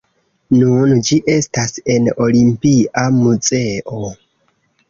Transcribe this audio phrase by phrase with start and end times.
[0.53, 4.03] Nun ĝi estas en Olimpia muzeo.